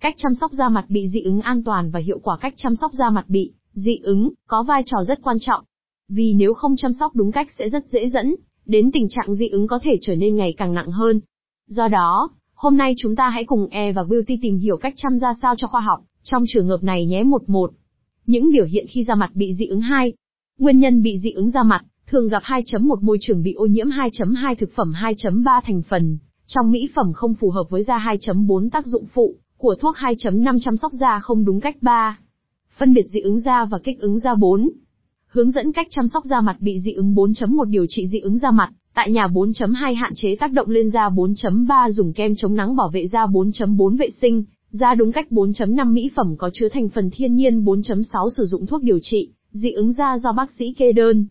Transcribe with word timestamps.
Cách 0.00 0.14
chăm 0.16 0.32
sóc 0.40 0.52
da 0.52 0.68
mặt 0.68 0.84
bị 0.88 1.08
dị 1.08 1.20
ứng 1.20 1.40
an 1.40 1.64
toàn 1.64 1.90
và 1.90 2.00
hiệu 2.00 2.18
quả 2.18 2.36
cách 2.36 2.54
chăm 2.56 2.76
sóc 2.76 2.92
da 2.92 3.10
mặt 3.10 3.24
bị 3.28 3.52
dị 3.72 3.96
ứng 4.02 4.32
có 4.46 4.62
vai 4.62 4.82
trò 4.86 5.04
rất 5.04 5.22
quan 5.22 5.36
trọng. 5.40 5.64
Vì 6.08 6.34
nếu 6.34 6.54
không 6.54 6.76
chăm 6.76 6.92
sóc 6.92 7.14
đúng 7.14 7.32
cách 7.32 7.48
sẽ 7.58 7.68
rất 7.68 7.86
dễ 7.88 8.08
dẫn 8.08 8.34
đến 8.66 8.90
tình 8.92 9.08
trạng 9.08 9.34
dị 9.34 9.48
ứng 9.48 9.66
có 9.66 9.78
thể 9.82 9.98
trở 10.02 10.14
nên 10.14 10.36
ngày 10.36 10.54
càng 10.56 10.74
nặng 10.74 10.90
hơn. 10.90 11.20
Do 11.66 11.88
đó, 11.88 12.30
hôm 12.54 12.76
nay 12.76 12.94
chúng 12.98 13.16
ta 13.16 13.28
hãy 13.28 13.44
cùng 13.44 13.66
E 13.70 13.92
và 13.92 14.02
Beauty 14.04 14.38
tìm 14.42 14.56
hiểu 14.56 14.76
cách 14.76 14.94
chăm 14.96 15.18
da 15.18 15.34
sao 15.42 15.54
cho 15.58 15.66
khoa 15.66 15.80
học 15.80 16.00
trong 16.22 16.44
trường 16.48 16.68
hợp 16.68 16.82
này 16.82 17.06
nhé. 17.06 17.22
11. 17.22 17.70
Những 18.26 18.50
biểu 18.52 18.64
hiện 18.64 18.86
khi 18.88 19.04
da 19.04 19.14
mặt 19.14 19.30
bị 19.34 19.54
dị 19.54 19.66
ứng 19.66 19.80
2. 19.80 20.12
Nguyên 20.58 20.78
nhân 20.78 21.02
bị 21.02 21.18
dị 21.18 21.30
ứng 21.30 21.50
da 21.50 21.62
mặt 21.62 21.82
thường 22.06 22.28
gặp 22.28 22.42
2.1 22.42 23.00
môi 23.00 23.18
trường 23.20 23.42
bị 23.42 23.52
ô 23.52 23.66
nhiễm 23.66 23.86
2.2 23.86 24.54
thực 24.54 24.70
phẩm 24.74 24.92
2.3 24.92 25.60
thành 25.64 25.82
phần 25.82 26.18
trong 26.46 26.70
mỹ 26.70 26.88
phẩm 26.94 27.12
không 27.12 27.34
phù 27.34 27.50
hợp 27.50 27.64
với 27.70 27.82
da 27.82 27.98
2.4 27.98 28.70
tác 28.70 28.86
dụng 28.86 29.06
phụ 29.14 29.36
của 29.60 29.74
thuốc 29.80 29.96
2.5 29.96 30.58
chăm 30.60 30.76
sóc 30.76 30.92
da 30.92 31.20
không 31.20 31.44
đúng 31.44 31.60
cách 31.60 31.76
3. 31.80 32.18
Phân 32.78 32.94
biệt 32.94 33.06
dị 33.08 33.20
ứng 33.20 33.40
da 33.40 33.64
và 33.64 33.78
kích 33.78 34.00
ứng 34.00 34.18
da 34.18 34.34
4. 34.34 34.70
Hướng 35.26 35.50
dẫn 35.50 35.72
cách 35.72 35.86
chăm 35.90 36.08
sóc 36.08 36.24
da 36.24 36.40
mặt 36.40 36.56
bị 36.60 36.80
dị 36.80 36.92
ứng 36.92 37.14
4.1 37.14 37.64
điều 37.64 37.86
trị 37.88 38.06
dị 38.06 38.20
ứng 38.20 38.38
da 38.38 38.50
mặt 38.50 38.70
tại 38.94 39.10
nhà 39.10 39.26
4.2 39.26 39.96
hạn 39.96 40.12
chế 40.14 40.36
tác 40.40 40.52
động 40.52 40.70
lên 40.70 40.90
da 40.90 41.08
4.3 41.08 41.90
dùng 41.90 42.12
kem 42.12 42.34
chống 42.36 42.54
nắng 42.54 42.76
bảo 42.76 42.88
vệ 42.88 43.06
da 43.06 43.26
4.4 43.26 43.96
vệ 43.96 44.10
sinh 44.10 44.44
da 44.70 44.94
đúng 44.94 45.12
cách 45.12 45.26
4.5 45.30 45.92
mỹ 45.92 46.10
phẩm 46.14 46.34
có 46.38 46.50
chứa 46.52 46.68
thành 46.68 46.88
phần 46.88 47.10
thiên 47.12 47.34
nhiên 47.34 47.64
4.6 47.64 48.28
sử 48.36 48.44
dụng 48.44 48.66
thuốc 48.66 48.82
điều 48.82 48.98
trị 49.02 49.30
dị 49.52 49.72
ứng 49.72 49.92
da 49.92 50.18
do 50.18 50.32
bác 50.32 50.50
sĩ 50.52 50.74
kê 50.78 50.92
đơn 50.92 51.26